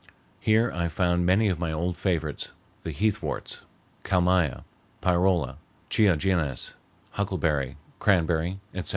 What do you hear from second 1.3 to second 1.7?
of